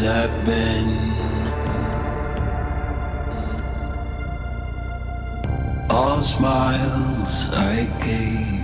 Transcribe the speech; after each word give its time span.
I've 0.00 0.44
been. 0.46 1.12
All 5.90 6.22
smiles 6.22 7.50
I 7.52 7.84
gave. 8.00 8.61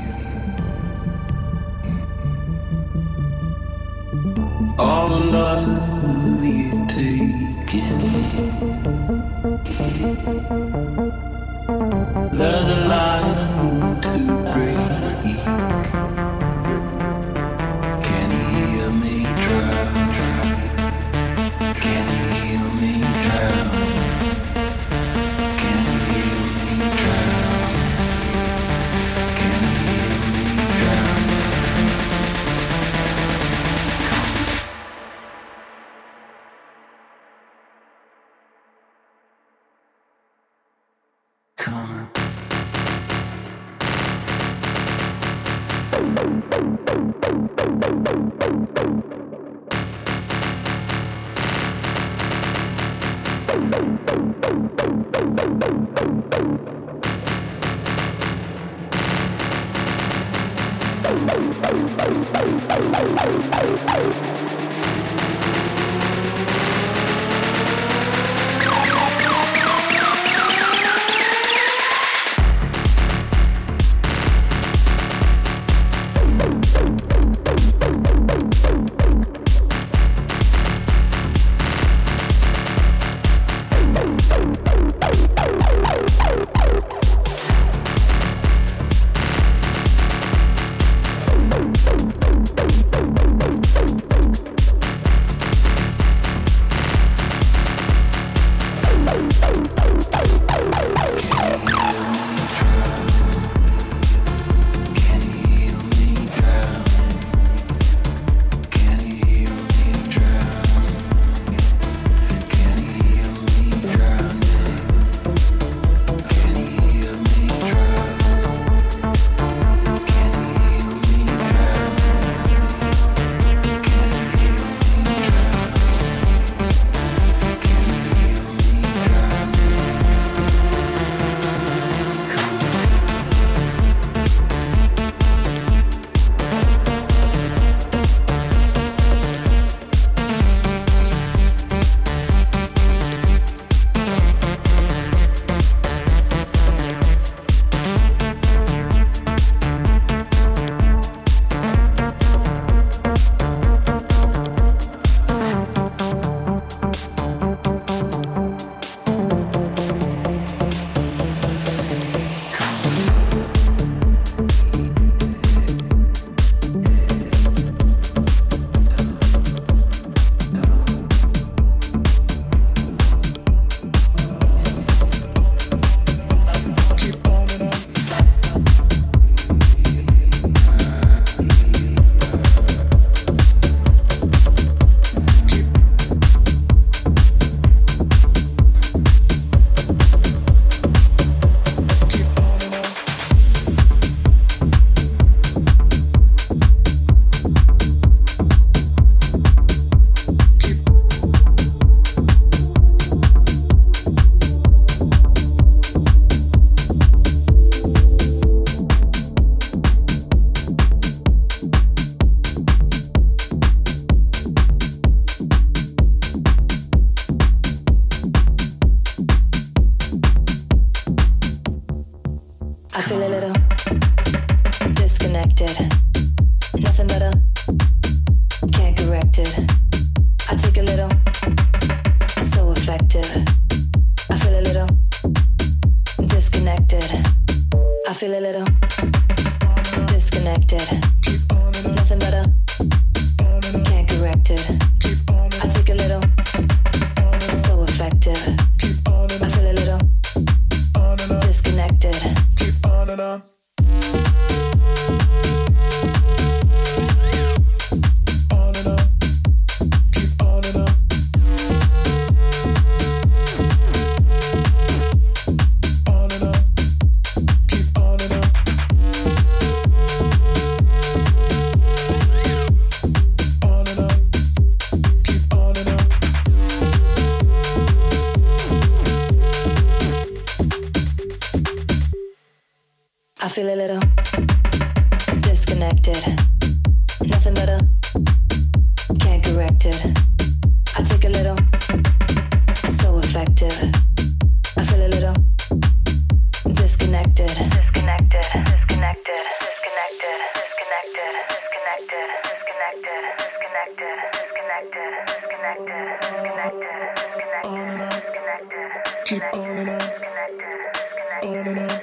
on 311.43 311.69
and 311.69 311.79
on, 311.79 312.01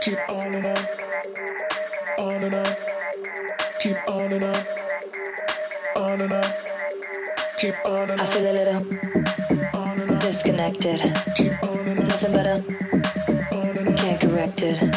keep 0.00 0.18
on 0.28 0.54
and 0.54 0.66
on, 0.66 0.86
on 2.18 2.44
and 2.44 2.54
on, 2.54 2.76
keep 3.78 3.96
on 4.08 4.32
and 4.32 4.44
on, 4.44 4.64
on 5.96 6.20
and 6.20 6.32
on, 6.32 6.52
keep 7.56 7.74
on 7.84 8.02
and 8.02 8.10
on. 8.12 8.20
I 8.20 8.24
feel 8.24 8.50
a 8.50 8.52
little 8.52 8.76
on 9.74 10.00
and 10.00 10.10
on. 10.10 10.18
disconnected, 10.18 11.00
keep 11.36 11.62
on 11.62 11.78
and 11.86 12.00
on. 12.00 12.08
nothing 12.08 12.32
better, 12.32 12.64
on 13.52 13.78
and 13.78 13.88
on. 13.88 13.96
can't 13.96 14.20
correct 14.20 14.62
it. 14.62 14.95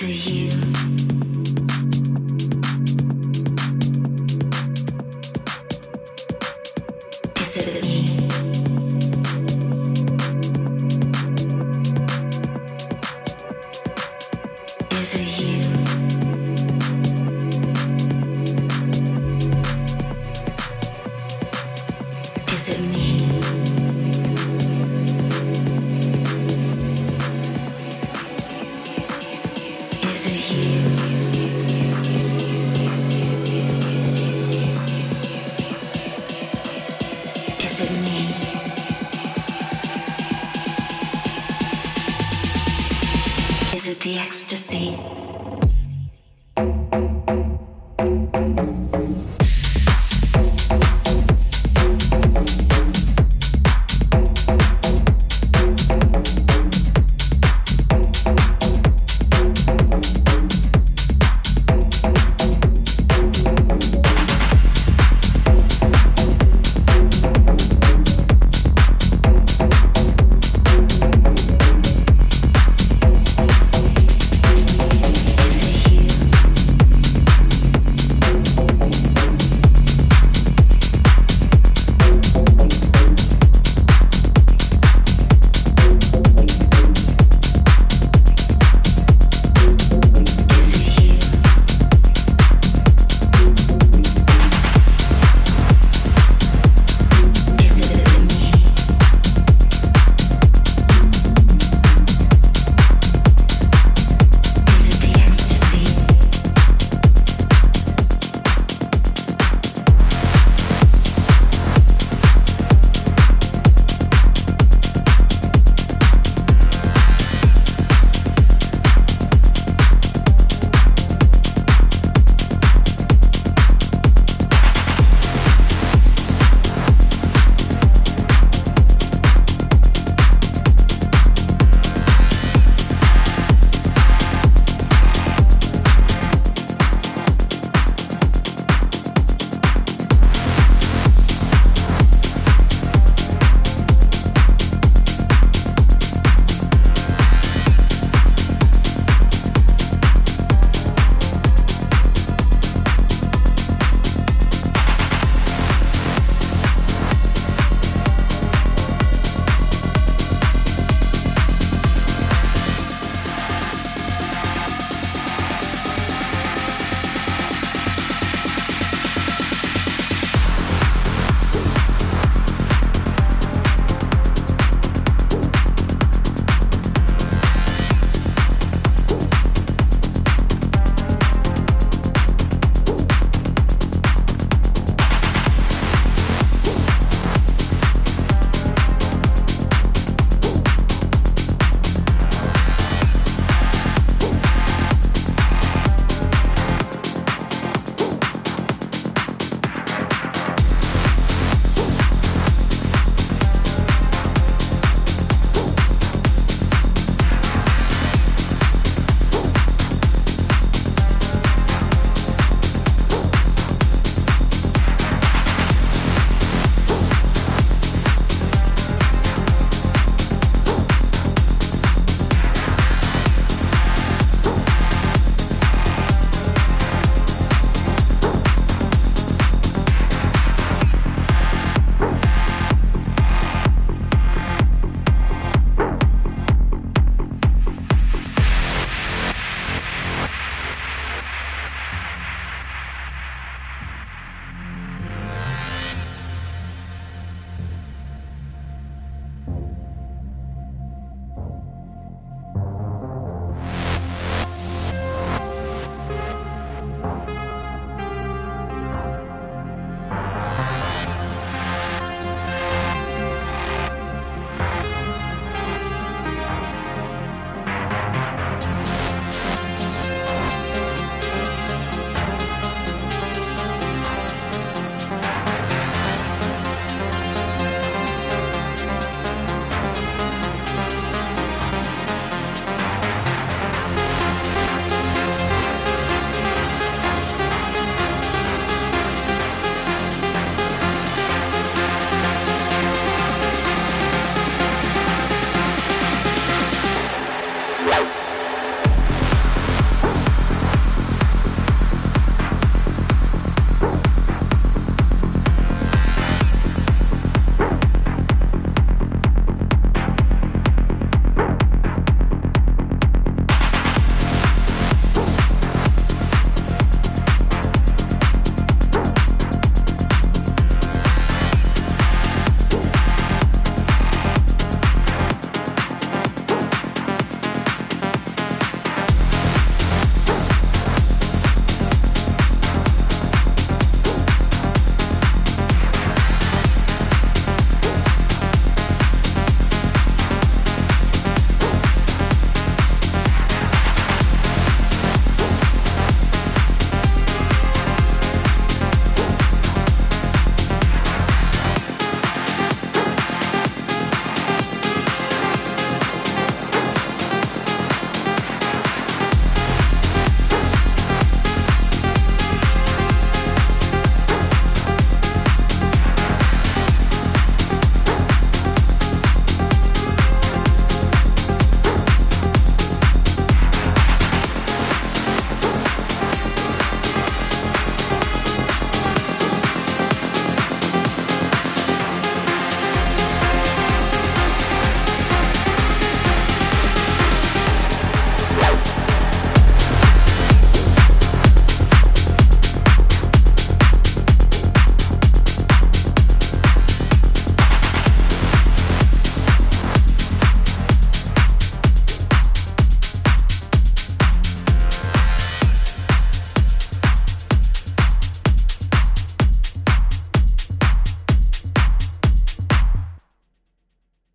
Is 0.00 0.37